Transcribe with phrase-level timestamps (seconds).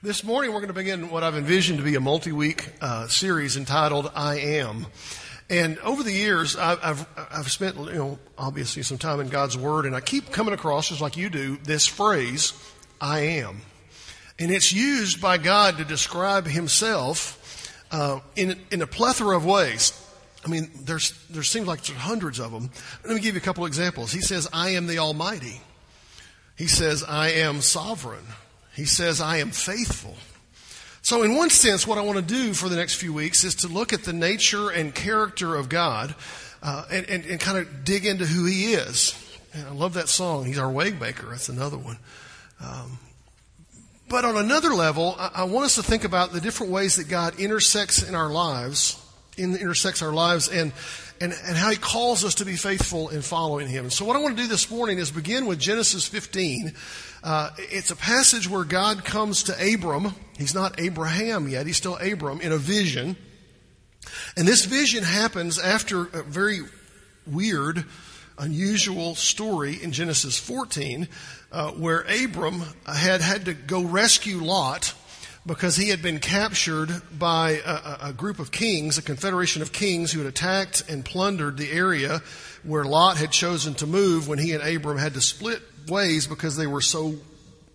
[0.00, 3.08] This morning, we're going to begin what I've envisioned to be a multi week uh,
[3.08, 4.86] series entitled I Am.
[5.50, 9.58] And over the years, I've, I've, I've, spent, you know, obviously some time in God's
[9.58, 12.52] Word, and I keep coming across, just like you do, this phrase,
[13.00, 13.62] I am.
[14.38, 20.00] And it's used by God to describe Himself uh, in, in a plethora of ways.
[20.44, 22.70] I mean, there's, there seems like there's hundreds of them.
[23.04, 24.12] Let me give you a couple examples.
[24.12, 25.60] He says, I am the Almighty.
[26.56, 28.22] He says, I am sovereign.
[28.78, 30.14] He says, I am faithful.
[31.02, 33.56] So, in one sense, what I want to do for the next few weeks is
[33.56, 36.14] to look at the nature and character of God
[36.62, 39.16] uh, and, and, and, kind of dig into who He is.
[39.52, 40.44] And I love that song.
[40.44, 41.28] He's our waymaker.
[41.28, 41.98] That's another one.
[42.64, 43.00] Um,
[44.08, 47.08] but on another level, I, I want us to think about the different ways that
[47.08, 49.04] God intersects in our lives,
[49.36, 50.72] in, intersects our lives, and
[51.20, 53.90] and, and how he calls us to be faithful in following him.
[53.90, 56.72] so what I want to do this morning is begin with Genesis 15,
[57.22, 60.14] uh, it's a passage where God comes to Abram.
[60.36, 63.16] He's not Abraham yet, he's still Abram in a vision.
[64.36, 66.60] And this vision happens after a very
[67.26, 67.84] weird,
[68.38, 71.08] unusual story in Genesis 14,
[71.50, 74.94] uh, where Abram had had to go rescue Lot
[75.46, 80.12] because he had been captured by a, a, group of kings, a confederation of kings
[80.12, 82.20] who had attacked and plundered the area
[82.64, 86.56] where Lot had chosen to move when he and Abram had to split ways because
[86.56, 87.14] they were so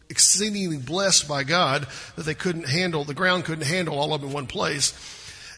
[0.09, 4.29] exceedingly blessed by God that they couldn't handle, the ground couldn't handle all of them
[4.29, 4.93] in one place.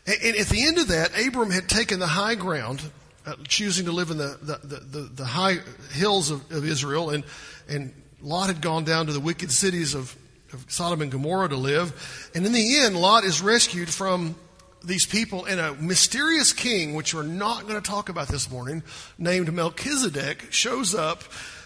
[0.05, 2.81] And, and at the end of that, Abram had taken the high ground,
[3.25, 5.57] uh, choosing to live in the, the, the, the high
[5.91, 7.23] hills of, of, Israel, and,
[7.67, 10.15] and Lot had gone down to the wicked cities of,
[10.55, 12.29] of Sodom and Gomorrah to live.
[12.33, 14.35] And in the end, Lot is rescued from
[14.83, 18.83] these people, and a mysterious king, which we're not going to talk about this morning,
[19.17, 21.23] named Melchizedek, shows up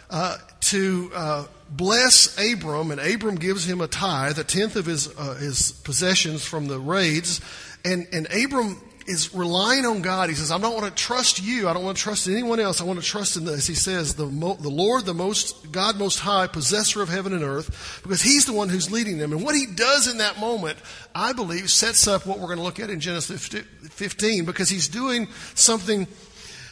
[0.10, 5.08] uh, to uh, bless Abram, and Abram gives him a tithe, a tenth of his
[5.18, 7.42] uh, his possessions from the raids,
[7.86, 10.30] and and Abram is relying on God.
[10.30, 11.68] He says, "I don't want to trust you.
[11.68, 12.80] I don't want to trust anyone else.
[12.80, 16.20] I want to trust in this." He says, "the the Lord, the most God Most
[16.20, 19.34] High, possessor of heaven and earth," because He's the one who's leading them.
[19.34, 20.78] And what He does in that moment,
[21.14, 23.48] I believe, sets up what we're going to look at in Genesis
[23.90, 26.08] 15, because He's doing something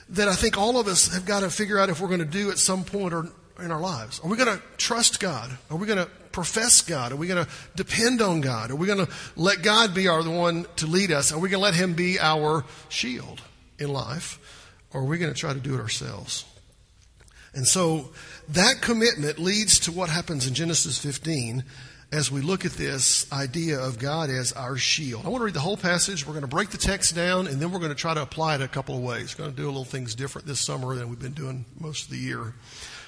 [0.10, 2.26] that I think all of us have got to figure out if we're going to
[2.26, 3.28] do at some point or
[3.60, 4.22] in our lives.
[4.24, 5.58] Are we going to trust God?
[5.70, 7.12] Are we going to profess God?
[7.12, 8.70] Are we going to depend on God?
[8.70, 11.34] Are we going to let God be our the one to lead us?
[11.34, 13.42] Are we going to let Him be our shield
[13.80, 14.38] in life?
[14.94, 16.46] Or are we going to try to do it ourselves?
[17.56, 18.12] And so
[18.50, 21.64] that commitment leads to what happens in Genesis 15
[22.12, 25.26] as we look at this idea of God as our shield.
[25.26, 26.28] I want to read the whole passage.
[26.28, 28.54] We're going to break the text down, and then we're going to try to apply
[28.54, 29.36] it a couple of ways.
[29.36, 32.06] We're going to do a little things different this summer than we've been doing most
[32.06, 32.54] of the year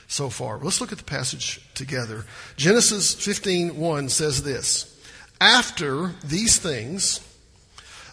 [0.09, 0.57] so far.
[0.57, 2.25] Let's look at the passage together.
[2.57, 4.93] Genesis 15:1 says this:
[5.39, 7.21] After these things,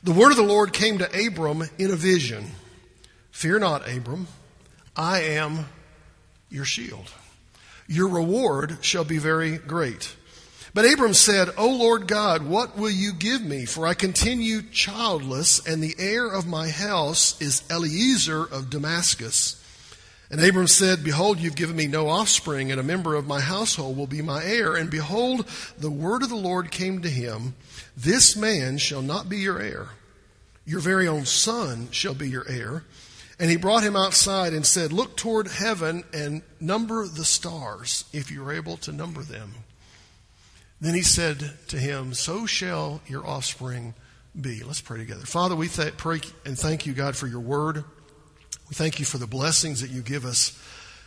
[0.04, 2.52] the word of the Lord came to Abram in a vision.
[3.32, 4.28] Fear not, Abram.
[4.94, 5.66] I am
[6.50, 7.10] your shield.
[7.88, 10.14] Your reward shall be very great.
[10.74, 13.64] But Abram said, O Lord God, what will you give me?
[13.64, 19.62] For I continue childless, and the heir of my house is Eliezer of Damascus.
[20.30, 23.96] And Abram said, Behold, you've given me no offspring, and a member of my household
[23.96, 24.74] will be my heir.
[24.74, 25.46] And behold,
[25.78, 27.54] the word of the Lord came to him
[27.96, 29.90] This man shall not be your heir.
[30.64, 32.84] Your very own son shall be your heir.
[33.38, 38.30] And he brought him outside and said, Look toward heaven and number the stars, if
[38.30, 39.52] you're able to number them.
[40.80, 43.94] Then he said to him, So shall your offspring
[44.38, 44.62] be.
[44.62, 45.24] Let's pray together.
[45.24, 47.84] Father, we th- pray and thank you, God, for your word.
[48.68, 50.58] We thank you for the blessings that you give us.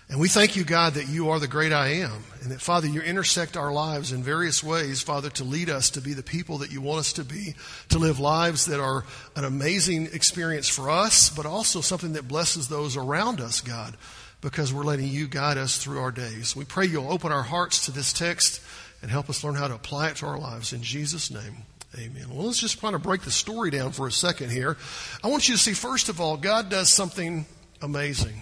[0.09, 2.23] And we thank you, God, that you are the great I am.
[2.41, 6.01] And that, Father, you intersect our lives in various ways, Father, to lead us to
[6.01, 7.53] be the people that you want us to be,
[7.89, 9.05] to live lives that are
[9.35, 13.95] an amazing experience for us, but also something that blesses those around us, God,
[14.41, 16.55] because we're letting you guide us through our days.
[16.55, 18.61] We pray you'll open our hearts to this text
[19.03, 20.73] and help us learn how to apply it to our lives.
[20.73, 21.57] In Jesus' name,
[21.95, 22.29] amen.
[22.31, 24.75] Well, let's just kind of break the story down for a second here.
[25.23, 27.45] I want you to see, first of all, God does something
[27.81, 28.41] amazing.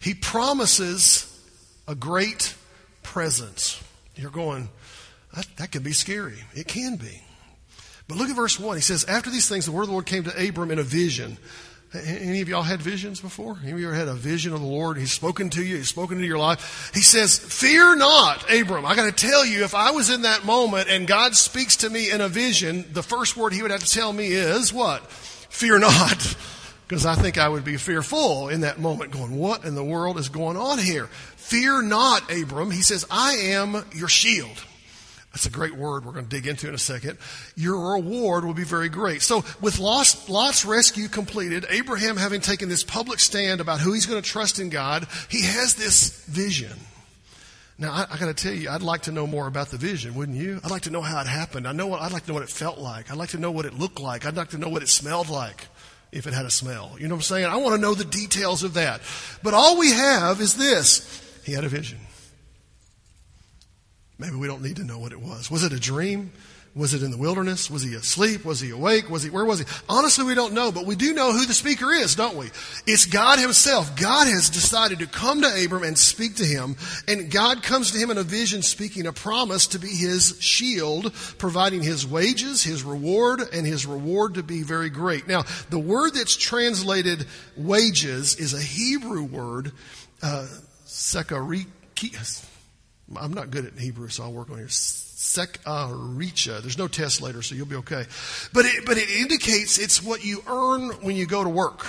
[0.00, 1.32] He promises
[1.88, 2.54] a great
[3.02, 3.82] presence.
[4.14, 4.68] You're going,
[5.34, 6.38] that, that can be scary.
[6.54, 7.22] It can be.
[8.08, 8.76] But look at verse 1.
[8.76, 10.84] He says, After these things, the word of the Lord came to Abram in a
[10.84, 11.38] vision.
[11.94, 13.56] Any of y'all had visions before?
[13.62, 14.98] Any of you ever had a vision of the Lord?
[14.98, 15.76] He's spoken to you.
[15.76, 16.90] He's spoken to your life.
[16.92, 18.84] He says, fear not, Abram.
[18.84, 21.90] I got to tell you, if I was in that moment and God speaks to
[21.90, 25.10] me in a vision, the first word he would have to tell me is what?
[25.10, 26.36] Fear not.
[26.86, 30.18] Because I think I would be fearful in that moment going, what in the world
[30.18, 31.06] is going on here?
[31.36, 32.70] Fear not, Abram.
[32.70, 34.62] He says, I am your shield.
[35.32, 37.18] That's a great word we're going to dig into in a second.
[37.56, 39.20] Your reward will be very great.
[39.20, 44.22] So, with Lot's, rescue completed, Abraham having taken this public stand about who he's going
[44.22, 46.72] to trust in God, he has this vision.
[47.78, 50.14] Now, I, I got to tell you, I'd like to know more about the vision,
[50.14, 50.58] wouldn't you?
[50.64, 51.68] I'd like to know how it happened.
[51.68, 53.10] I know what, I'd like to know what it felt like.
[53.10, 54.24] I'd like to know what it looked like.
[54.24, 55.66] I'd like to know what it smelled like
[56.16, 56.96] if it had a smell.
[56.98, 57.44] You know what I'm saying?
[57.46, 59.02] I want to know the details of that.
[59.42, 61.22] But all we have is this.
[61.44, 61.98] He had a vision.
[64.18, 65.50] Maybe we don't need to know what it was.
[65.50, 66.32] Was it a dream?
[66.76, 67.70] Was it in the wilderness?
[67.70, 68.44] Was he asleep?
[68.44, 69.08] Was he awake?
[69.08, 69.64] Was he, where was he?
[69.88, 72.50] Honestly, we don't know, but we do know who the speaker is, don't we?
[72.86, 73.96] It's God himself.
[73.96, 76.76] God has decided to come to Abram and speak to him,
[77.08, 81.14] and God comes to him in a vision speaking a promise to be his shield,
[81.38, 85.26] providing his wages, his reward, and his reward to be very great.
[85.26, 87.24] Now, the word that's translated
[87.56, 89.72] wages is a Hebrew word,
[90.22, 90.46] uh,
[93.16, 94.68] I'm not good at Hebrew, so I'll work on here.
[95.26, 96.60] Sekaricha.
[96.60, 98.04] There's no test later, so you'll be okay.
[98.52, 101.84] But it, but it indicates it's what you earn when you go to work.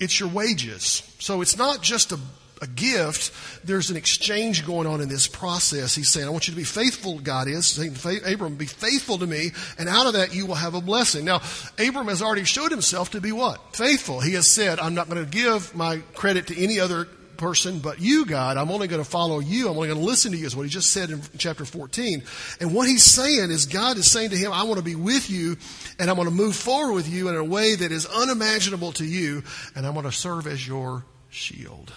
[0.00, 1.02] It's your wages.
[1.20, 2.18] So it's not just a,
[2.60, 3.32] a gift.
[3.64, 5.94] There's an exchange going on in this process.
[5.94, 7.94] He's saying, I want you to be faithful, God is saying,
[8.26, 11.24] Abram, be faithful to me, and out of that you will have a blessing.
[11.24, 11.42] Now,
[11.78, 13.76] Abram has already showed himself to be what?
[13.76, 14.20] Faithful.
[14.20, 17.06] He has said, I'm not going to give my credit to any other
[17.40, 18.56] person but you, God.
[18.56, 19.68] I'm only going to follow you.
[19.68, 22.22] I'm only going to listen to you, is what he just said in chapter 14.
[22.60, 25.30] And what he's saying is God is saying to him, I want to be with
[25.30, 25.56] you
[25.98, 29.04] and I'm going to move forward with you in a way that is unimaginable to
[29.04, 29.42] you
[29.74, 31.92] and I'm going to serve as your shield.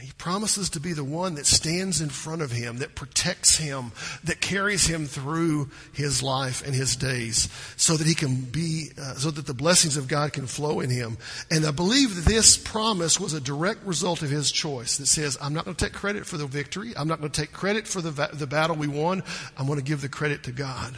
[0.00, 3.92] He promises to be the one that stands in front of him, that protects him,
[4.24, 9.14] that carries him through his life and his days, so that he can be, uh,
[9.14, 11.18] so that the blessings of God can flow in him.
[11.50, 15.36] And I believe that this promise was a direct result of his choice that says,
[15.40, 16.92] I'm not going to take credit for the victory.
[16.96, 19.22] I'm not going to take credit for the, va- the battle we won.
[19.56, 20.96] I'm going to give the credit to God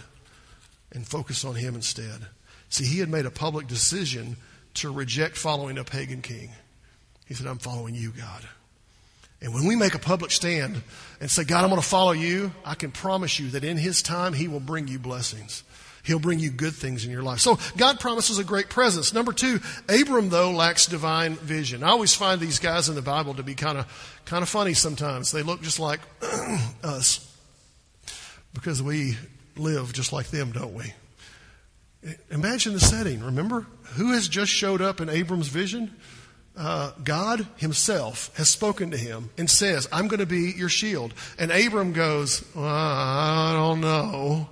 [0.92, 2.26] and focus on him instead.
[2.68, 4.36] See, he had made a public decision
[4.74, 6.50] to reject following a pagan king.
[7.26, 8.48] He said, I'm following you, God.
[9.42, 10.82] And when we make a public stand
[11.20, 14.02] and say, God, I'm going to follow you, I can promise you that in His
[14.02, 15.62] time, He will bring you blessings.
[16.02, 17.40] He'll bring you good things in your life.
[17.40, 19.12] So God promises a great presence.
[19.12, 21.82] Number two, Abram though lacks divine vision.
[21.82, 24.74] I always find these guys in the Bible to be kind of kind of funny
[24.74, 25.30] sometimes.
[25.30, 26.00] They look just like
[26.82, 27.26] us
[28.54, 29.16] because we
[29.56, 30.94] live just like them, don't we?
[32.30, 33.22] Imagine the setting.
[33.22, 33.66] Remember
[33.96, 35.94] who has just showed up in Abram's vision?
[36.56, 41.14] Uh, God Himself has spoken to him and says, I'm going to be your shield.
[41.38, 44.48] And Abram goes, well, I don't know.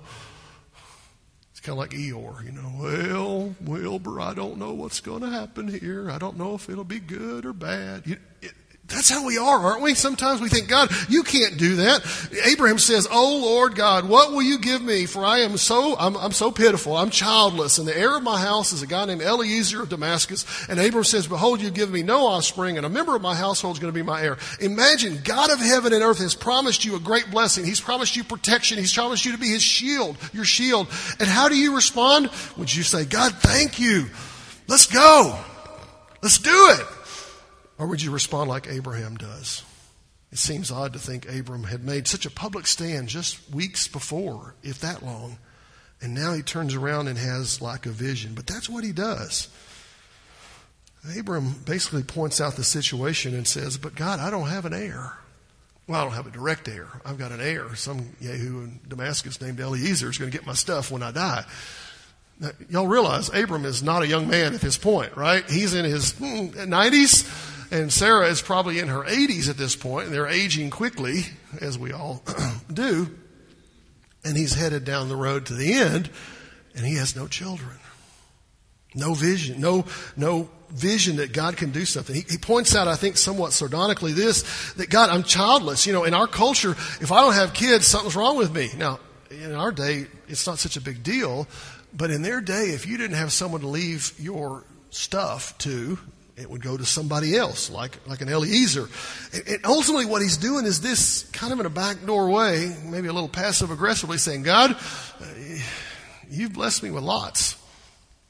[1.51, 2.71] It's kind of like Eeyore, you know.
[2.79, 6.09] Well, Wilbur, I don't know what's going to happen here.
[6.09, 8.07] I don't know if it'll be good or bad.
[8.07, 8.17] You,
[8.89, 9.93] that's how we are, aren't we?
[9.93, 12.01] Sometimes we think, God, you can't do that.
[12.45, 15.05] Abraham says, Oh Lord God, what will you give me?
[15.05, 16.97] For I am so, I'm, I'm, so pitiful.
[16.97, 17.77] I'm childless.
[17.77, 20.45] And the heir of my house is a guy named Eliezer of Damascus.
[20.67, 23.75] And Abraham says, Behold, you give me no offspring, and a member of my household
[23.75, 24.37] is going to be my heir.
[24.59, 27.65] Imagine God of heaven and earth has promised you a great blessing.
[27.65, 28.79] He's promised you protection.
[28.79, 30.87] He's promised you to be his shield, your shield.
[31.19, 32.31] And how do you respond?
[32.57, 34.07] Would you say, God, thank you.
[34.67, 35.37] Let's go.
[36.21, 36.85] Let's do it.
[37.79, 39.63] Or would you respond like Abraham does?
[40.31, 44.53] It seems odd to think Abram had made such a public stand just weeks before,
[44.61, 45.39] if that long,
[46.01, 48.33] and now he turns around and has like a vision.
[48.35, 49.47] But that's what he does.
[51.17, 55.13] Abram basically points out the situation and says, But God, I don't have an heir.
[55.87, 56.87] Well, I don't have a direct heir.
[57.03, 57.73] I've got an heir.
[57.75, 61.45] Some Yahoo in Damascus named Eliezer is going to get my stuff when I die.
[62.39, 65.49] Now, y'all realize Abram is not a young man at this point, right?
[65.49, 70.07] He's in his hmm, 90s and Sarah is probably in her 80s at this point,
[70.07, 71.23] and they're aging quickly,
[71.61, 72.23] as we all
[72.73, 73.15] do.
[74.23, 76.09] And he's headed down the road to the end,
[76.75, 77.77] and he has no children.
[78.95, 79.85] No vision, no,
[80.17, 82.15] no vision that God can do something.
[82.15, 85.85] He, he, points out, I think, somewhat sardonically this, that God, I'm childless.
[85.85, 88.69] You know, in our culture, if I don't have kids, something's wrong with me.
[88.77, 88.99] Now,
[89.29, 91.47] in our day, it's not such a big deal,
[91.93, 95.99] but in their day, if you didn't have someone to leave your stuff to,
[96.39, 98.87] it would go to somebody else, like, like an Eliezer.
[99.33, 103.07] And, and ultimately, what he's doing is this kind of in a backdoor way, maybe
[103.07, 105.25] a little passive aggressively saying, God, uh,
[106.29, 107.55] you've blessed me with lots.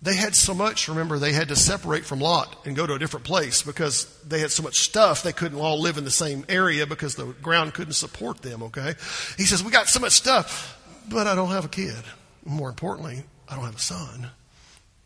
[0.02, 3.00] They had so much, remember, they had to separate from Lot and go to a
[3.00, 6.46] different place because they had so much stuff they couldn't all live in the same
[6.48, 8.96] area because the ground couldn't support them, okay?
[9.36, 12.02] He says, We got so much stuff, but I don't have a kid.
[12.46, 14.30] More importantly, I don't have a son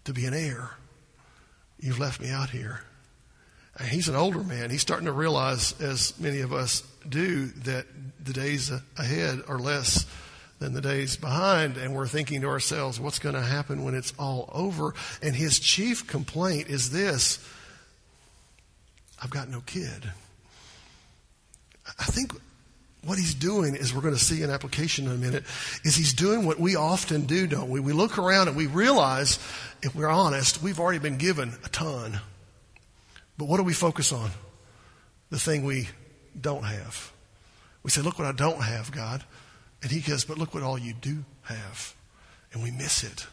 [0.03, 0.69] to be an heir.
[1.79, 2.81] You've left me out here.
[3.81, 4.69] He's an older man.
[4.69, 7.85] He's starting to realize, as many of us do, that
[8.23, 10.05] the days ahead are less
[10.59, 11.77] than the days behind.
[11.77, 14.93] And we're thinking to ourselves, what's going to happen when it's all over?
[15.21, 17.39] And his chief complaint is this
[19.21, 20.11] I've got no kid.
[21.99, 22.33] I think
[23.03, 25.43] what he's doing is we're going to see an application in a minute
[25.83, 29.39] is he's doing what we often do don't we we look around and we realize
[29.81, 32.21] if we're honest we've already been given a ton
[33.37, 34.29] but what do we focus on
[35.29, 35.89] the thing we
[36.39, 37.11] don't have
[37.83, 39.23] we say look what i don't have god
[39.81, 41.95] and he goes but look what all you do have
[42.53, 43.27] and we miss it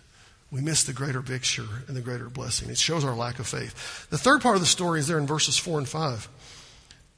[0.51, 4.09] we miss the greater picture and the greater blessing it shows our lack of faith
[4.11, 6.29] the third part of the story is there in verses 4 and 5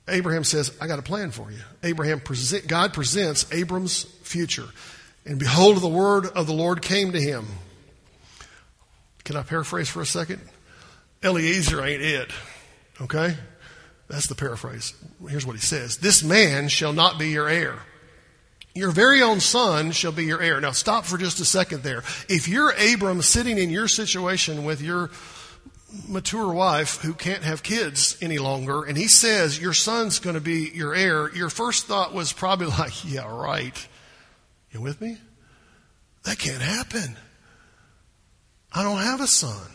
[0.08, 1.60] Abraham says, I got a plan for you.
[1.82, 4.66] Abraham present, God presents Abram's future.
[5.24, 7.46] And behold, the word of the Lord came to him.
[9.24, 10.40] Can I paraphrase for a second?
[11.22, 12.30] Eliezer ain't it.
[13.02, 13.36] Okay?
[14.08, 14.94] That's the paraphrase.
[15.28, 17.78] Here's what he says This man shall not be your heir.
[18.74, 20.58] Your very own son shall be your heir.
[20.60, 22.02] Now, stop for just a second there.
[22.28, 25.10] If you're Abram sitting in your situation with your
[26.08, 30.40] mature wife who can't have kids any longer, and he says, Your son's going to
[30.40, 33.88] be your heir, your first thought was probably like, Yeah, right.
[34.70, 35.18] You with me?
[36.24, 37.16] That can't happen.
[38.72, 39.68] I don't have a son.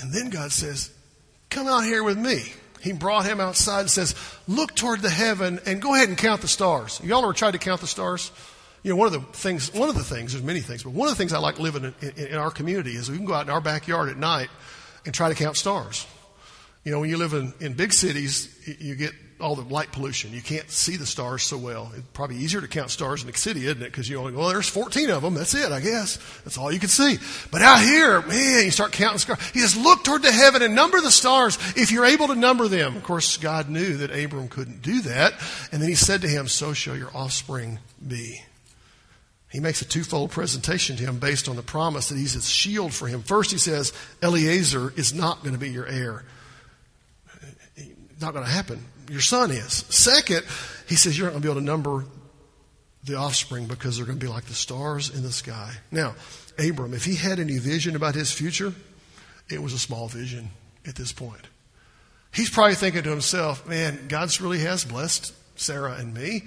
[0.00, 0.90] And then God says,
[1.50, 2.42] Come out here with me.
[2.80, 4.14] He brought him outside and says,
[4.46, 7.00] Look toward the heaven and go ahead and count the stars.
[7.02, 8.30] Y'all ever tried to count the stars?
[8.82, 11.08] You know, one of the things, one of the things, there's many things, but one
[11.08, 13.34] of the things I like living in, in, in our community is we can go
[13.34, 14.48] out in our backyard at night
[15.04, 16.06] and try to count stars.
[16.84, 18.48] You know, when you live in, in big cities,
[18.80, 20.32] you get all the light pollution.
[20.32, 21.92] You can't see the stars so well.
[21.94, 23.86] It's probably easier to count stars in the city, isn't it?
[23.86, 25.34] Because you only go, well, there's 14 of them.
[25.34, 26.18] That's it, I guess.
[26.44, 27.18] That's all you can see.
[27.50, 29.38] But out here, man, you start counting stars.
[29.50, 32.68] He says, look toward the heaven and number the stars if you're able to number
[32.68, 32.96] them.
[32.96, 35.34] Of course, God knew that Abram couldn't do that.
[35.72, 38.42] And then he said to him, so shall your offspring be.
[39.50, 42.92] He makes a twofold presentation to him based on the promise that he's a shield
[42.92, 43.22] for him.
[43.22, 46.24] First, he says, Eliezer is not going to be your heir.
[47.76, 48.84] It's not going to happen.
[49.10, 49.84] Your son is.
[49.88, 50.44] Second,
[50.88, 52.04] he says, you're not going to be able to number
[53.04, 55.72] the offspring because they're going to be like the stars in the sky.
[55.90, 56.14] Now,
[56.58, 58.72] Abram, if he had any vision about his future,
[59.50, 60.50] it was a small vision
[60.86, 61.46] at this point.
[62.34, 66.42] He's probably thinking to himself, man, God's really has blessed Sarah and me.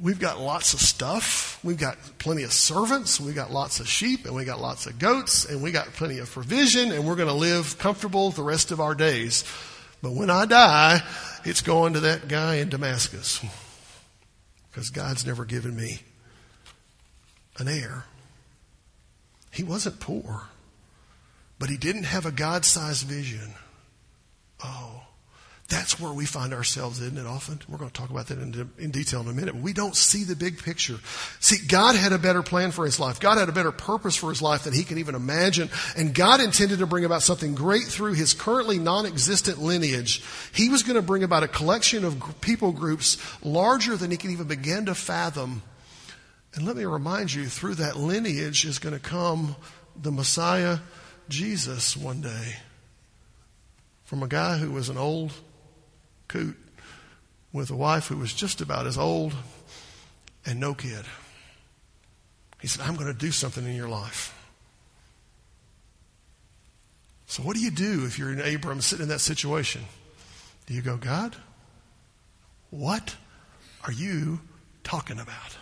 [0.00, 1.60] We've got lots of stuff.
[1.62, 3.20] We've got plenty of servants.
[3.20, 6.18] We've got lots of sheep and we got lots of goats and we got plenty
[6.18, 9.44] of provision and we're going to live comfortable the rest of our days.
[10.02, 11.02] But when I die,
[11.44, 13.44] it's going to that guy in Damascus
[14.70, 16.00] because God's never given me
[17.58, 18.04] an heir.
[19.50, 20.44] He wasn't poor,
[21.58, 23.54] but he didn't have a God sized vision.
[24.64, 25.02] Oh,
[25.72, 27.58] that's where we find ourselves, isn't it, often?
[27.66, 29.54] We're going to talk about that in, in, detail in a minute.
[29.54, 30.98] We don't see the big picture.
[31.40, 33.18] See, God had a better plan for his life.
[33.18, 35.70] God had a better purpose for his life than he can even imagine.
[35.96, 40.22] And God intended to bring about something great through his currently non existent lineage.
[40.52, 44.30] He was going to bring about a collection of people groups larger than he can
[44.30, 45.62] even begin to fathom.
[46.54, 49.56] And let me remind you, through that lineage is going to come
[49.96, 50.80] the Messiah,
[51.30, 52.56] Jesus, one day.
[54.04, 55.32] From a guy who was an old
[56.32, 56.56] coot
[57.52, 59.34] with a wife who was just about as old
[60.46, 61.04] and no kid.
[62.60, 64.38] He said, I'm going to do something in your life.
[67.26, 69.82] So, what do you do if you're in Abram sitting in that situation?
[70.66, 71.34] Do you go, God,
[72.70, 73.16] what
[73.84, 74.40] are you
[74.84, 75.56] talking about?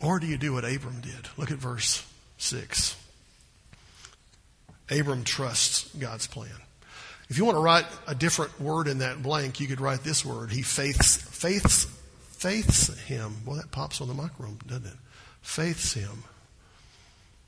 [0.00, 1.28] Or do you do what Abram did?
[1.36, 2.06] Look at verse
[2.38, 2.96] 6.
[4.90, 6.50] Abram trusts God's plan.
[7.34, 10.24] If you want to write a different word in that blank, you could write this
[10.24, 10.52] word.
[10.52, 11.84] He faiths, faiths,
[12.28, 13.38] faiths him.
[13.44, 14.94] Well, that pops on the microphone, doesn't it?
[15.42, 16.22] Faiths him.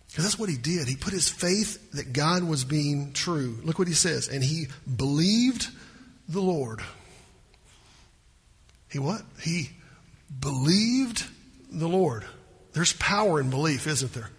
[0.08, 0.88] Because that's what he did.
[0.88, 3.60] He put his faith that God was being true.
[3.62, 4.26] Look what he says.
[4.26, 4.66] And he
[4.96, 5.68] believed
[6.28, 6.80] the Lord.
[8.90, 9.22] He what?
[9.40, 9.70] He
[10.40, 11.24] believed
[11.70, 12.24] the Lord.
[12.72, 14.30] There's power in belief, isn't there?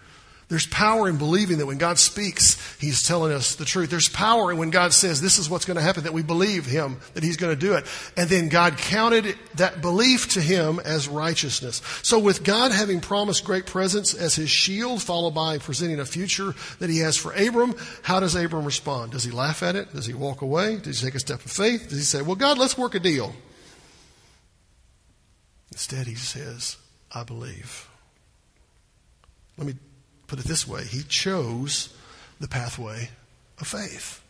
[0.49, 3.89] There's power in believing that when God speaks, He's telling us the truth.
[3.89, 6.65] There's power in when God says this is what's going to happen, that we believe
[6.65, 7.85] Him, that He's going to do it.
[8.15, 11.81] And then God counted that belief to Him as righteousness.
[12.01, 16.53] So with God having promised great presence as His shield, followed by presenting a future
[16.79, 19.11] that He has for Abram, how does Abram respond?
[19.11, 19.93] Does he laugh at it?
[19.93, 20.77] Does he walk away?
[20.77, 21.89] Does he take a step of faith?
[21.89, 23.33] Does he say, well, God, let's work a deal?
[25.73, 26.77] Instead, he says,
[27.11, 27.89] I believe.
[29.57, 29.73] Let me
[30.27, 31.93] put it this way he chose
[32.39, 33.09] the pathway
[33.59, 34.21] of faith.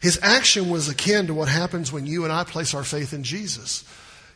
[0.00, 3.22] His action was akin to what happens when you and I place our faith in
[3.22, 3.84] Jesus.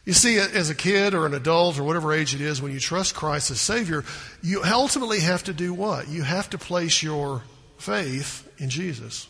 [0.05, 2.79] You see, as a kid or an adult or whatever age it is, when you
[2.79, 4.05] trust Christ as Savior,
[4.41, 6.07] you ultimately have to do what?
[6.07, 7.43] You have to place your
[7.79, 9.27] faith in Jesus.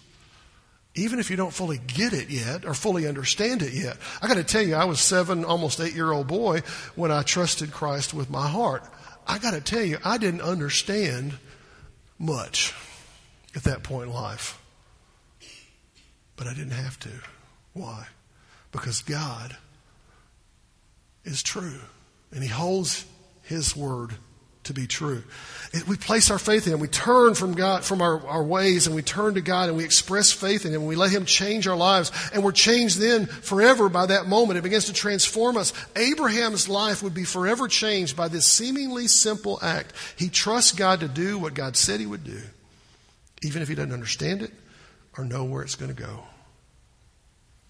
[0.94, 3.96] Even if you don't fully get it yet or fully understand it yet.
[4.20, 6.60] I got to tell you, I was seven, almost eight year old boy
[6.94, 8.84] when I trusted Christ with my heart.
[9.26, 11.38] I got to tell you, I didn't understand
[12.18, 12.74] much
[13.54, 14.60] at that point in life.
[16.36, 17.10] But I didn't have to.
[17.72, 18.06] Why?
[18.72, 19.56] Because God
[21.24, 21.80] is true.
[22.32, 23.06] And He holds
[23.42, 24.14] His word
[24.66, 25.22] to be true.
[25.86, 26.80] We place our faith in Him.
[26.80, 29.84] We turn from God, from our, our ways, and we turn to God and we
[29.84, 30.86] express faith in Him.
[30.86, 32.12] We let Him change our lives.
[32.32, 34.58] And we're changed then forever by that moment.
[34.58, 35.72] It begins to transform us.
[35.96, 39.92] Abraham's life would be forever changed by this seemingly simple act.
[40.16, 42.40] He trusts God to do what God said He would do,
[43.42, 44.52] even if he doesn't understand it
[45.18, 46.24] or know where it's going to go.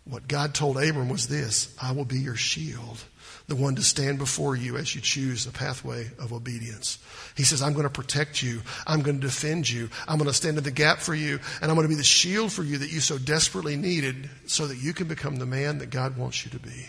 [0.05, 3.03] What God told Abram was this I will be your shield
[3.49, 6.99] the one to stand before you as you choose a pathway of obedience.
[7.37, 8.63] He says, I'm going to protect you.
[8.87, 9.89] I'm going to defend you.
[10.09, 11.39] I'm going to stand in the gap for you.
[11.61, 14.67] And I'm going to be the shield for you that you so desperately needed so
[14.67, 16.87] that you can become the man that God wants you to be.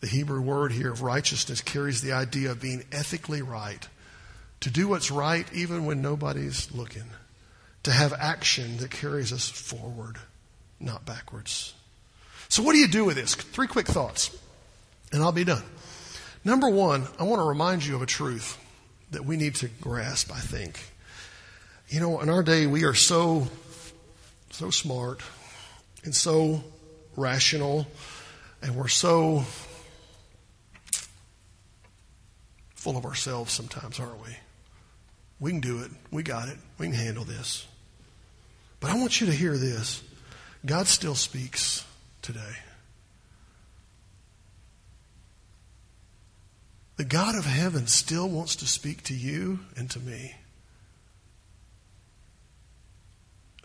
[0.00, 3.88] The Hebrew word here of righteousness carries the idea of being ethically right,
[4.60, 7.04] to do what's right even when nobody's looking,
[7.84, 10.16] to have action that carries us forward,
[10.80, 11.72] not backwards.
[12.48, 13.36] So, what do you do with this?
[13.36, 14.36] Three quick thoughts
[15.12, 15.62] and I'll be done.
[16.44, 18.58] Number one, I want to remind you of a truth
[19.10, 20.80] that we need to grasp, I think.
[21.88, 23.46] You know, in our day, we are so,
[24.50, 25.20] so smart
[26.04, 26.64] and so
[27.16, 27.86] rational,
[28.62, 29.44] and we're so
[32.74, 34.36] full of ourselves sometimes, aren't we?
[35.38, 35.90] We can do it.
[36.10, 36.56] We got it.
[36.78, 37.66] We can handle this.
[38.80, 40.02] But I want you to hear this
[40.64, 41.84] God still speaks
[42.22, 42.56] today.
[47.02, 50.36] The God of heaven still wants to speak to you and to me.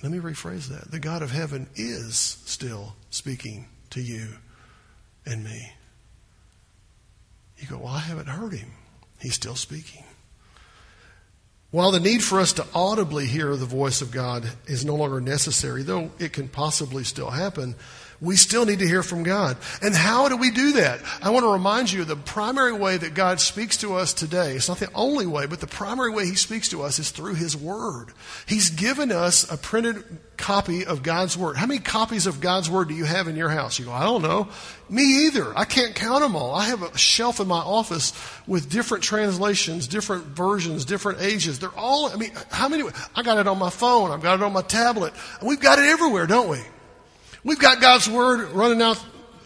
[0.02, 0.90] Let me rephrase that.
[0.90, 4.30] The God of heaven is still speaking to you
[5.24, 5.72] and me.
[7.60, 8.72] You go, Well, I haven't heard him.
[9.20, 10.04] He's still speaking.
[11.70, 15.22] While the need for us to audibly hear the voice of God is no longer
[15.22, 17.76] necessary, though it can possibly still happen,
[18.20, 19.58] we still need to hear from God.
[19.82, 21.02] And how do we do that?
[21.22, 24.68] I want to remind you the primary way that God speaks to us today, it's
[24.68, 27.56] not the only way, but the primary way He speaks to us is through His
[27.56, 28.08] Word.
[28.48, 30.04] He's given us a printed
[30.36, 31.58] copy of God's Word.
[31.58, 33.78] How many copies of God's Word do you have in your house?
[33.78, 34.48] You go, I don't know.
[34.90, 35.56] Me either.
[35.56, 36.56] I can't count them all.
[36.56, 38.14] I have a shelf in my office
[38.48, 41.60] with different translations, different versions, different ages.
[41.60, 42.84] They're all, I mean, how many?
[43.16, 44.10] I got it on my phone.
[44.10, 45.14] I've got it on my tablet.
[45.44, 46.60] We've got it everywhere, don't we?
[47.48, 49.02] We've got God's word running out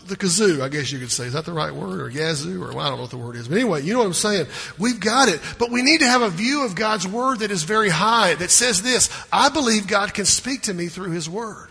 [0.08, 1.26] the kazoo, I guess you could say.
[1.26, 2.02] Is that the right word?
[2.02, 2.64] Or yazoo?
[2.64, 3.48] Or well, I don't know what the word is.
[3.48, 4.48] But anyway, you know what I'm saying.
[4.80, 5.40] We've got it.
[5.60, 8.50] But we need to have a view of God's word that is very high, that
[8.50, 11.70] says this I believe God can speak to me through his word.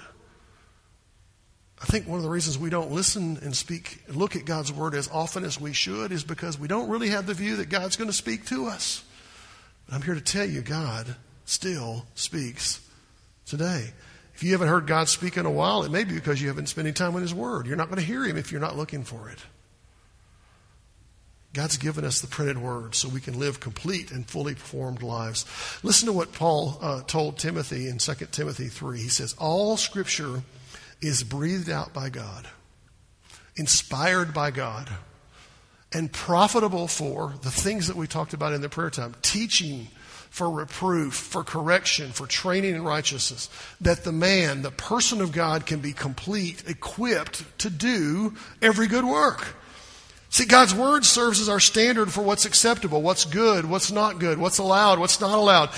[1.82, 4.94] I think one of the reasons we don't listen and speak, look at God's word
[4.94, 7.96] as often as we should is because we don't really have the view that God's
[7.96, 9.02] going to speak to us.
[9.90, 12.86] I'm here to tell you, God still speaks
[13.46, 13.90] today.
[14.40, 16.62] If you haven't heard God speak in a while, it may be because you haven't
[16.62, 17.66] been spending time with His Word.
[17.66, 19.38] You're not going to hear Him if you're not looking for it.
[21.52, 25.44] God's given us the printed word so we can live complete and fully formed lives.
[25.82, 28.98] Listen to what Paul uh, told Timothy in 2 Timothy 3.
[28.98, 30.42] He says, All scripture
[31.02, 32.48] is breathed out by God,
[33.56, 34.88] inspired by God,
[35.92, 39.88] and profitable for the things that we talked about in the prayer time teaching,
[40.30, 45.66] for reproof, for correction, for training in righteousness, that the man, the person of God,
[45.66, 49.56] can be complete, equipped to do every good work.
[50.32, 54.38] See, God's Word serves as our standard for what's acceptable, what's good, what's not good,
[54.38, 55.70] what's allowed, what's not allowed.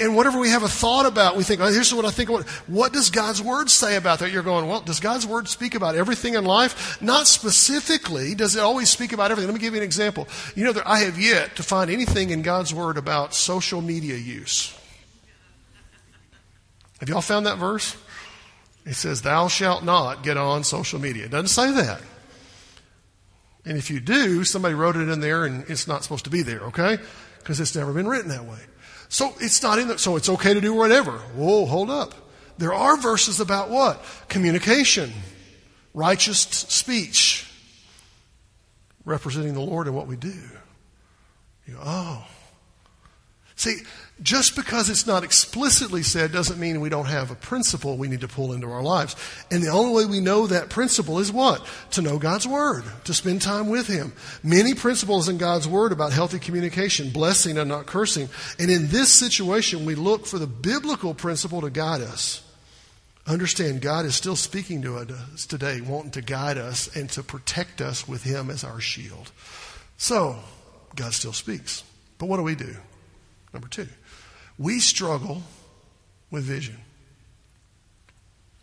[0.00, 2.48] And whatever we have a thought about, we think, oh, here's what I think about.
[2.68, 4.32] What does God's Word say about that?
[4.32, 7.02] You're going, well, does God's Word speak about everything in life?
[7.02, 8.34] Not specifically.
[8.34, 9.52] Does it always speak about everything?
[9.52, 10.26] Let me give you an example.
[10.54, 14.16] You know, that I have yet to find anything in God's Word about social media
[14.16, 14.74] use.
[17.00, 17.94] Have y'all found that verse?
[18.86, 21.26] It says, thou shalt not get on social media.
[21.26, 22.00] It doesn't say that.
[23.68, 26.40] And if you do, somebody wrote it in there and it's not supposed to be
[26.40, 26.96] there, okay?
[27.38, 28.58] Because it's never been written that way.
[29.10, 29.98] So it's not in there.
[29.98, 31.12] So it's okay to do whatever.
[31.12, 32.14] Whoa, hold up.
[32.56, 34.02] There are verses about what?
[34.30, 35.12] Communication,
[35.92, 37.46] righteous speech,
[39.04, 40.34] representing the Lord in what we do.
[41.66, 42.26] You go, oh.
[43.54, 43.76] See,
[44.22, 48.22] just because it's not explicitly said doesn't mean we don't have a principle we need
[48.22, 49.14] to pull into our lives.
[49.50, 51.64] And the only way we know that principle is what?
[51.92, 54.12] To know God's Word, to spend time with Him.
[54.42, 58.28] Many principles in God's Word about healthy communication, blessing and not cursing.
[58.58, 62.42] And in this situation, we look for the biblical principle to guide us.
[63.26, 67.80] Understand God is still speaking to us today, wanting to guide us and to protect
[67.80, 69.30] us with Him as our shield.
[69.98, 70.38] So,
[70.96, 71.84] God still speaks.
[72.16, 72.74] But what do we do?
[73.52, 73.86] Number two,
[74.58, 75.42] we struggle
[76.30, 76.76] with vision.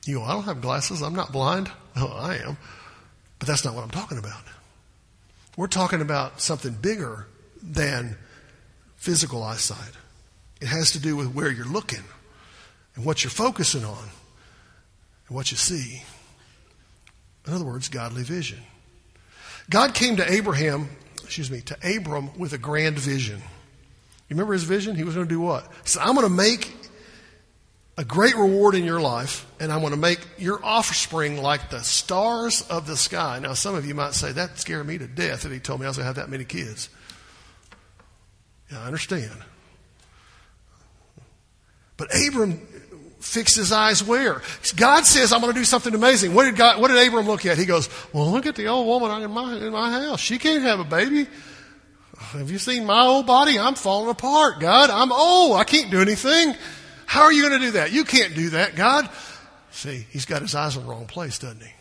[0.05, 1.01] You go, I don't have glasses.
[1.01, 1.71] I'm not blind.
[1.97, 2.57] Oh, I am.
[3.39, 4.41] But that's not what I'm talking about.
[5.55, 7.25] We're talking about something bigger
[7.63, 8.17] than
[8.97, 9.93] physical eyesight.
[10.59, 12.03] It has to do with where you're looking
[12.95, 14.09] and what you're focusing on
[15.29, 16.03] and what you see.
[17.47, 18.59] In other words, godly vision.
[19.69, 20.89] God came to Abraham,
[21.23, 23.41] excuse me, to Abram with a grand vision.
[24.27, 24.95] You remember his vision?
[24.95, 25.63] He was going to do what?
[25.83, 26.73] He said, I'm going to make
[27.97, 31.81] a great reward in your life, and I'm going to make your offspring like the
[31.81, 33.39] stars of the sky.
[33.39, 35.85] Now, some of you might say, that scared me to death if he told me
[35.85, 36.89] I was going to have that many kids.
[38.71, 39.31] Yeah, I understand.
[41.97, 42.57] But Abram
[43.19, 44.41] fixed his eyes where?
[44.75, 46.33] God says, I'm going to do something amazing.
[46.33, 47.57] What did, God, what did Abram look at?
[47.57, 50.19] He goes, Well, look at the old woman in my, in my house.
[50.19, 51.27] She can't have a baby.
[52.31, 53.57] Have you seen my old body?
[53.59, 54.89] I'm falling apart, God.
[54.89, 55.57] I'm old.
[55.57, 56.55] I can't do anything.
[57.05, 57.91] How are you going to do that?
[57.91, 59.09] You can't do that, God.
[59.71, 61.71] See, he's got his eyes in the wrong place, doesn't he?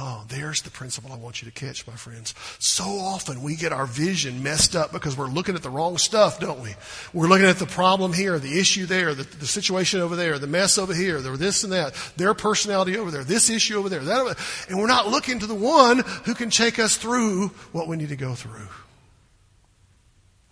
[0.00, 2.34] Oh, there's the principle I want you to catch, my friends.
[2.58, 6.38] So often we get our vision messed up because we're looking at the wrong stuff,
[6.38, 6.74] don't we?
[7.12, 10.46] We're looking at the problem here, the issue there, the, the situation over there, the
[10.46, 14.00] mess over here, the this and that, their personality over there, this issue over there,
[14.00, 14.38] that
[14.68, 18.10] and we're not looking to the one who can take us through what we need
[18.10, 18.68] to go through.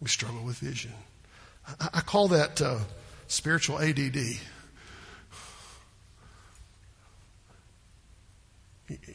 [0.01, 0.93] We struggle with vision.
[1.81, 2.79] I, I call that uh,
[3.29, 4.17] spiritual ADD.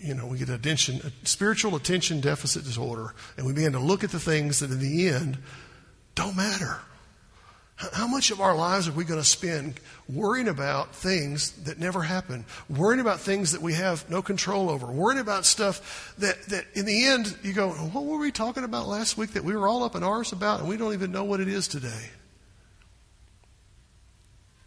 [0.01, 4.11] You know, we get attention, spiritual attention deficit disorder, and we begin to look at
[4.11, 5.37] the things that in the end
[6.15, 6.79] don't matter.
[7.93, 12.03] How much of our lives are we going to spend worrying about things that never
[12.03, 16.65] happen, worrying about things that we have no control over, worrying about stuff that, that
[16.75, 19.67] in the end you go, what were we talking about last week that we were
[19.67, 22.09] all up in arms about and we don't even know what it is today?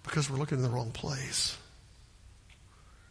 [0.03, 1.57] Because we're looking in the wrong place.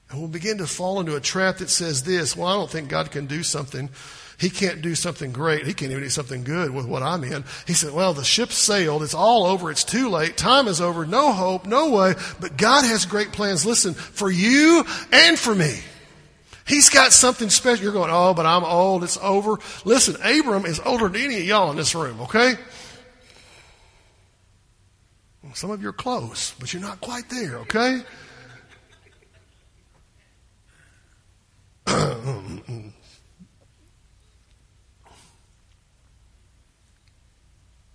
[0.09, 2.89] And we'll begin to fall into a trap that says this, well, I don't think
[2.89, 3.89] God can do something
[4.43, 5.65] he can't do something great.
[5.65, 7.45] He can't even do something good with what I'm in.
[7.65, 9.01] He said, Well, the ship sailed.
[9.01, 9.71] It's all over.
[9.71, 10.35] It's too late.
[10.35, 11.05] Time is over.
[11.05, 11.65] No hope.
[11.65, 12.15] No way.
[12.41, 13.65] But God has great plans.
[13.65, 15.79] Listen, for you and for me.
[16.67, 17.85] He's got something special.
[17.85, 19.05] You're going, Oh, but I'm old.
[19.05, 19.59] It's over.
[19.85, 22.55] Listen, Abram is older than any of y'all in this room, okay?
[25.53, 28.01] Some of you are close, but you're not quite there, okay?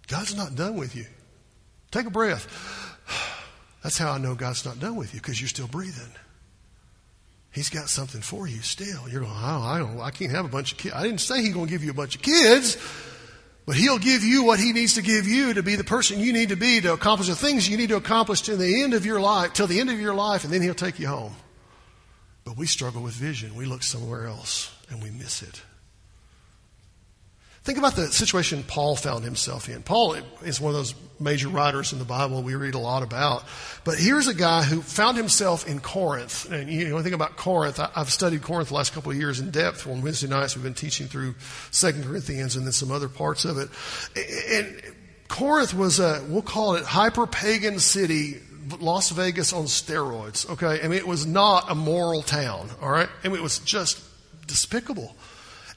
[0.09, 1.07] God's not done with you.
[1.91, 2.47] Take a breath.
[3.83, 6.13] That's how I know God's not done with you because you're still breathing.
[7.51, 9.09] He's got something for you still.
[9.09, 10.95] You're going, oh, I, don't, I can't have a bunch of kids.
[10.95, 12.77] I didn't say He's going to give you a bunch of kids,
[13.67, 16.33] but He'll give you what He needs to give you to be the person you
[16.33, 19.07] need to be to accomplish the things you need to accomplish to the end of
[19.07, 21.35] your life, till the end of your life, and then He'll take you home.
[22.45, 23.55] But we struggle with vision.
[23.55, 25.63] We look somewhere else and we miss it.
[27.65, 29.83] Think about the situation Paul found himself in.
[29.83, 33.45] Paul is one of those major writers in the Bible we read a lot about.
[33.85, 36.51] But here's a guy who found himself in Corinth.
[36.51, 37.81] And you know, think about Corinth.
[37.81, 39.87] I, have studied Corinth the last couple of years in depth.
[39.87, 41.35] On Wednesday nights, we've been teaching through
[41.71, 43.69] Second Corinthians and then some other parts of it.
[44.51, 44.81] And
[45.29, 48.41] Corinth was a, we'll call it hyper pagan city
[48.81, 50.81] Las Vegas on steroids, okay?
[50.83, 53.09] I mean, it was not a moral town, all right?
[53.25, 54.01] I mean, it was just
[54.47, 55.15] despicable.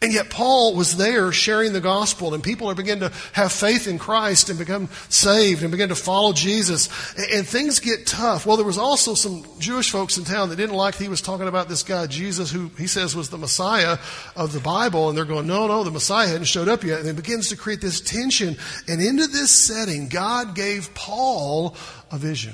[0.03, 3.85] And yet Paul was there sharing the gospel and people are beginning to have faith
[3.85, 6.89] in Christ and become saved and begin to follow Jesus.
[7.31, 8.47] And, things get tough.
[8.47, 11.47] Well, there was also some Jewish folks in town that didn't like he was talking
[11.47, 13.99] about this guy, Jesus, who he says was the Messiah
[14.35, 15.09] of the Bible.
[15.09, 17.01] And they're going, no, no, the Messiah hadn't showed up yet.
[17.01, 18.57] And it begins to create this tension.
[18.87, 21.75] And into this setting, God gave Paul
[22.09, 22.53] a vision.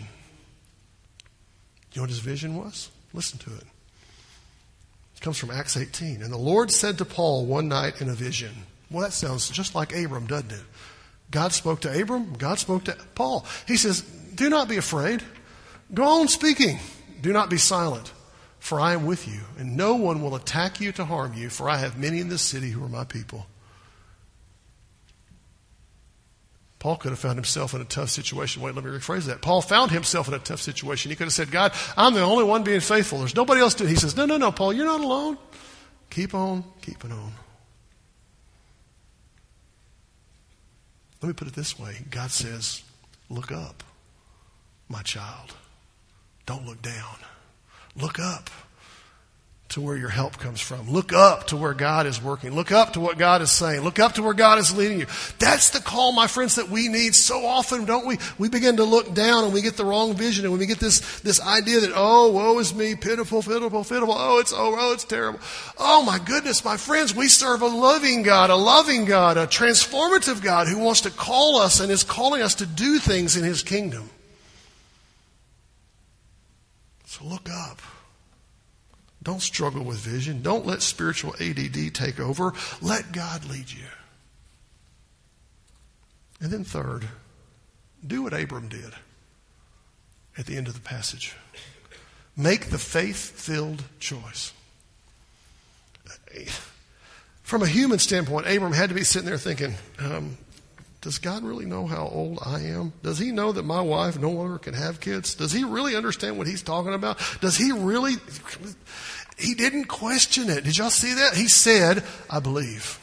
[1.94, 2.90] You know what his vision was?
[3.14, 3.64] Listen to it.
[5.18, 6.22] It comes from Acts 18.
[6.22, 8.52] And the Lord said to Paul one night in a vision.
[8.92, 10.62] Well, that sounds just like Abram, doesn't it?
[11.32, 13.46] God spoke to Abram, God spoke to Paul.
[13.68, 15.24] He says, Do not be afraid.
[15.94, 16.80] Go on speaking.
[17.22, 18.14] Do not be silent,
[18.60, 21.68] for I am with you, and no one will attack you to harm you, for
[21.68, 23.48] I have many in this city who are my people.
[26.80, 28.62] Paul could have found himself in a tough situation.
[28.62, 29.42] Wait, let me rephrase that.
[29.42, 31.10] Paul found himself in a tough situation.
[31.10, 33.20] He could have said, God, I'm the only one being faithful.
[33.20, 33.90] There's nobody else doing.
[33.90, 35.38] He says, No, no, no, Paul, you're not alone.
[36.10, 37.32] Keep on keeping on.
[41.22, 42.84] Let me put it this way God says,
[43.30, 43.84] Look up,
[44.88, 45.56] my child.
[46.46, 47.18] Don't look down.
[47.96, 48.50] Look up
[49.70, 50.90] to where your help comes from.
[50.90, 52.56] Look up to where God is working.
[52.56, 53.82] Look up to what God is saying.
[53.82, 55.08] Look up to where God is leading you.
[55.40, 58.18] That's the call, my friends, that we need so often, don't we?
[58.38, 61.20] We begin to look down and we get the wrong vision and we get this,
[61.20, 64.16] this idea that, oh, woe is me, pitiful, pitiful, pitiful.
[64.18, 65.42] Oh, it's, oh, oh, it's terrible.
[65.78, 70.42] Oh my goodness, my friends, we serve a loving God, a loving God, a transformative
[70.42, 73.64] God who wants to call us and is calling us to do things in His
[73.64, 74.10] kingdom.
[77.06, 77.82] So look up.
[79.28, 80.42] Don't struggle with vision.
[80.42, 82.54] Don't let spiritual ADD take over.
[82.82, 83.84] Let God lead you.
[86.40, 87.10] And then, third,
[88.06, 88.94] do what Abram did
[90.38, 91.36] at the end of the passage
[92.38, 94.54] make the faith filled choice.
[97.44, 100.38] From a human standpoint, Abram had to be sitting there thinking, um,
[101.08, 102.92] does God really know how old I am?
[103.04, 105.36] Does he know that my wife no longer can have kids?
[105.36, 107.18] Does he really understand what he's talking about?
[107.40, 108.16] Does he really?
[109.38, 110.64] He didn't question it.
[110.64, 111.36] Did y'all see that?
[111.36, 113.00] He said, I believe.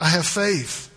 [0.00, 0.88] I have faith.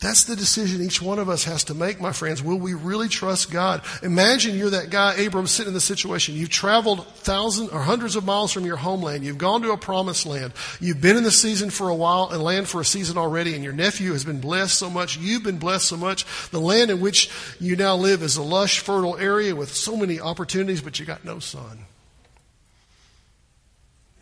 [0.00, 2.42] That's the decision each one of us has to make, my friends.
[2.42, 3.82] Will we really trust God?
[4.02, 6.34] Imagine you're that guy, Abram, sitting in the situation.
[6.34, 9.24] You've traveled thousands or hundreds of miles from your homeland.
[9.24, 10.54] You've gone to a promised land.
[10.80, 13.62] You've been in the season for a while and land for a season already, and
[13.62, 15.18] your nephew has been blessed so much.
[15.18, 16.24] You've been blessed so much.
[16.50, 20.18] The land in which you now live is a lush, fertile area with so many
[20.18, 21.84] opportunities, but you got no son.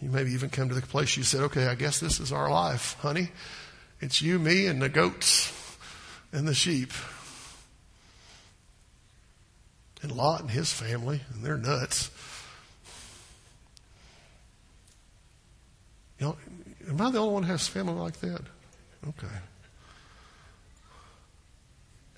[0.01, 2.51] You maybe even come to the place you said, okay, I guess this is our
[2.51, 3.31] life, honey.
[4.01, 5.53] It's you, me, and the goats
[6.33, 6.93] and the sheep.
[10.03, 12.11] And Lot and his family, and they're nuts.
[16.21, 16.37] You know,
[16.89, 18.43] am I the only one who has family like that?
[19.09, 19.27] Okay.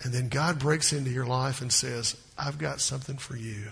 [0.03, 3.69] And then God breaks into your life and says, I've got something for you.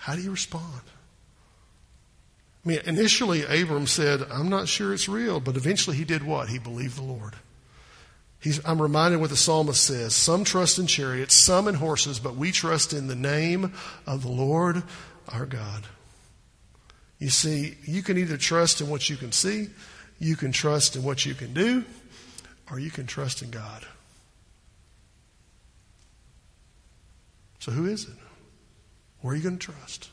[0.00, 0.80] How do you respond?
[2.64, 6.48] I mean, initially, Abram said, I'm not sure it's real, but eventually he did what?
[6.48, 7.34] He believed the Lord.
[8.40, 12.34] He's, I'm reminded what the psalmist says Some trust in chariots, some in horses, but
[12.34, 13.74] we trust in the name
[14.06, 14.82] of the Lord
[15.28, 15.84] our God.
[17.18, 19.68] You see, you can either trust in what you can see,
[20.18, 21.84] you can trust in what you can do,
[22.70, 23.86] or you can trust in God.
[27.58, 28.16] So, who is it?
[29.22, 30.10] Where are you going to trust?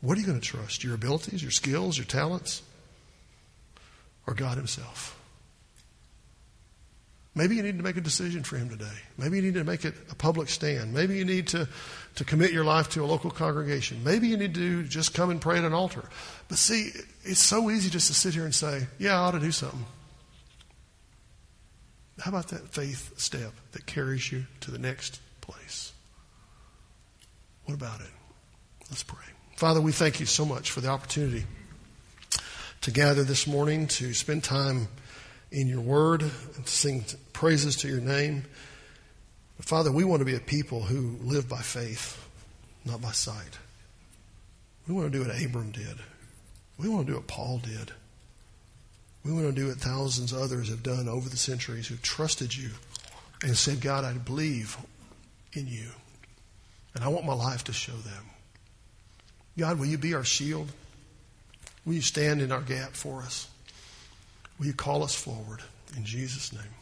[0.00, 0.84] What are you going to trust?
[0.84, 2.62] Your abilities, your skills, your talents?
[4.26, 5.18] Or God Himself?
[7.34, 8.98] Maybe you need to make a decision for Him today.
[9.18, 10.94] Maybe you need to make it a public stand.
[10.94, 11.68] Maybe you need to,
[12.14, 14.02] to commit your life to a local congregation.
[14.02, 16.04] Maybe you need to just come and pray at an altar.
[16.48, 16.92] But see,
[17.24, 19.84] it's so easy just to sit here and say, yeah, I ought to do something.
[22.20, 25.92] How about that faith step that carries you to the next place?
[27.66, 28.10] What about it?
[28.90, 29.24] Let's pray.
[29.56, 31.44] Father, we thank you so much for the opportunity
[32.82, 34.88] to gather this morning, to spend time
[35.50, 38.44] in your word, and to sing praises to your name.
[39.56, 42.24] But Father, we want to be a people who live by faith,
[42.84, 43.58] not by sight.
[44.86, 45.96] We want to do what Abram did.
[46.78, 47.90] We want to do what Paul did.
[49.24, 52.56] We want to do what thousands of others have done over the centuries who trusted
[52.56, 52.70] you
[53.42, 54.76] and said, God, I believe
[55.52, 55.90] in you.
[56.96, 58.24] And I want my life to show them.
[59.58, 60.72] God, will you be our shield?
[61.84, 63.48] Will you stand in our gap for us?
[64.58, 65.60] Will you call us forward?
[65.94, 66.76] In Jesus' name.